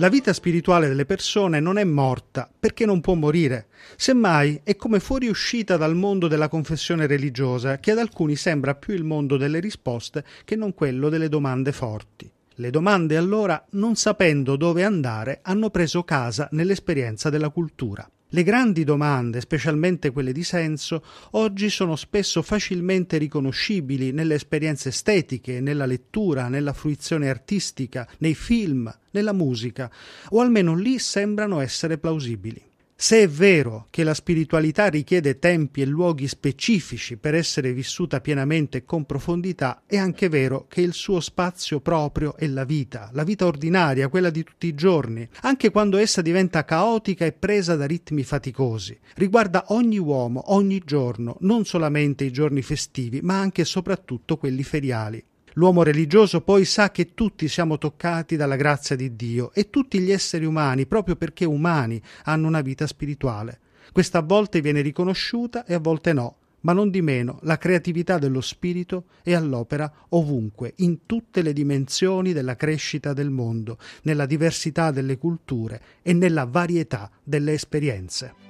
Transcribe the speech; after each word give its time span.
La 0.00 0.08
vita 0.08 0.32
spirituale 0.32 0.88
delle 0.88 1.04
persone 1.04 1.60
non 1.60 1.76
è 1.76 1.84
morta 1.84 2.50
perché 2.58 2.86
non 2.86 3.02
può 3.02 3.12
morire. 3.12 3.66
Semmai 3.96 4.62
è 4.64 4.74
come 4.74 4.98
fuoriuscita 4.98 5.76
dal 5.76 5.94
mondo 5.94 6.26
della 6.26 6.48
confessione 6.48 7.06
religiosa, 7.06 7.78
che 7.80 7.90
ad 7.90 7.98
alcuni 7.98 8.34
sembra 8.34 8.74
più 8.74 8.94
il 8.94 9.04
mondo 9.04 9.36
delle 9.36 9.60
risposte 9.60 10.24
che 10.46 10.56
non 10.56 10.72
quello 10.72 11.10
delle 11.10 11.28
domande 11.28 11.72
forti. 11.72 12.32
Le 12.54 12.70
domande 12.70 13.18
allora, 13.18 13.62
non 13.72 13.94
sapendo 13.94 14.56
dove 14.56 14.84
andare, 14.84 15.40
hanno 15.42 15.68
preso 15.68 16.02
casa 16.02 16.48
nell'esperienza 16.52 17.28
della 17.28 17.50
cultura. 17.50 18.10
Le 18.32 18.44
grandi 18.44 18.84
domande, 18.84 19.40
specialmente 19.40 20.12
quelle 20.12 20.30
di 20.30 20.44
senso, 20.44 21.02
oggi 21.32 21.68
sono 21.68 21.96
spesso 21.96 22.42
facilmente 22.42 23.18
riconoscibili 23.18 24.12
nelle 24.12 24.34
esperienze 24.34 24.90
estetiche, 24.90 25.60
nella 25.60 25.84
lettura, 25.84 26.46
nella 26.46 26.72
fruizione 26.72 27.28
artistica, 27.28 28.08
nei 28.18 28.36
film, 28.36 28.92
nella 29.10 29.32
musica, 29.32 29.90
o 30.28 30.40
almeno 30.40 30.76
lì 30.76 31.00
sembrano 31.00 31.58
essere 31.58 31.98
plausibili. 31.98 32.69
Se 33.02 33.22
è 33.22 33.26
vero 33.26 33.86
che 33.88 34.04
la 34.04 34.12
spiritualità 34.12 34.88
richiede 34.88 35.38
tempi 35.38 35.80
e 35.80 35.86
luoghi 35.86 36.28
specifici 36.28 37.16
per 37.16 37.34
essere 37.34 37.72
vissuta 37.72 38.20
pienamente 38.20 38.76
e 38.76 38.84
con 38.84 39.06
profondità, 39.06 39.84
è 39.86 39.96
anche 39.96 40.28
vero 40.28 40.66
che 40.68 40.82
il 40.82 40.92
suo 40.92 41.18
spazio 41.20 41.80
proprio 41.80 42.36
è 42.36 42.46
la 42.46 42.64
vita, 42.64 43.08
la 43.14 43.24
vita 43.24 43.46
ordinaria, 43.46 44.08
quella 44.08 44.28
di 44.28 44.44
tutti 44.44 44.66
i 44.66 44.74
giorni, 44.74 45.26
anche 45.40 45.70
quando 45.70 45.96
essa 45.96 46.20
diventa 46.20 46.66
caotica 46.66 47.24
e 47.24 47.32
presa 47.32 47.74
da 47.74 47.86
ritmi 47.86 48.22
faticosi. 48.22 48.98
Riguarda 49.14 49.64
ogni 49.68 49.98
uomo, 49.98 50.52
ogni 50.52 50.82
giorno, 50.84 51.38
non 51.40 51.64
solamente 51.64 52.24
i 52.24 52.30
giorni 52.30 52.60
festivi, 52.60 53.20
ma 53.22 53.40
anche 53.40 53.62
e 53.62 53.64
soprattutto 53.64 54.36
quelli 54.36 54.62
feriali. 54.62 55.24
L'uomo 55.54 55.82
religioso 55.82 56.42
poi 56.42 56.64
sa 56.64 56.90
che 56.90 57.14
tutti 57.14 57.48
siamo 57.48 57.76
toccati 57.76 58.36
dalla 58.36 58.56
grazia 58.56 58.94
di 58.94 59.16
Dio 59.16 59.50
e 59.52 59.68
tutti 59.68 59.98
gli 59.98 60.12
esseri 60.12 60.44
umani, 60.44 60.86
proprio 60.86 61.16
perché 61.16 61.44
umani, 61.44 62.00
hanno 62.24 62.46
una 62.46 62.60
vita 62.60 62.86
spirituale. 62.86 63.58
Questa 63.92 64.18
a 64.18 64.22
volte 64.22 64.60
viene 64.60 64.80
riconosciuta 64.80 65.64
e 65.64 65.74
a 65.74 65.80
volte 65.80 66.12
no, 66.12 66.36
ma 66.60 66.72
non 66.72 66.90
di 66.90 67.02
meno 67.02 67.38
la 67.42 67.58
creatività 67.58 68.18
dello 68.18 68.40
spirito 68.40 69.06
è 69.22 69.32
all'opera 69.34 69.92
ovunque, 70.10 70.74
in 70.76 71.06
tutte 71.06 71.42
le 71.42 71.52
dimensioni 71.52 72.32
della 72.32 72.54
crescita 72.54 73.12
del 73.12 73.30
mondo, 73.30 73.78
nella 74.02 74.26
diversità 74.26 74.92
delle 74.92 75.18
culture 75.18 75.80
e 76.02 76.12
nella 76.12 76.44
varietà 76.44 77.10
delle 77.24 77.54
esperienze. 77.54 78.49